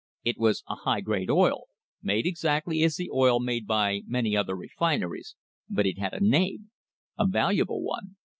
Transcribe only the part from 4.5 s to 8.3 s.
refineries, but it had a name a valuable one.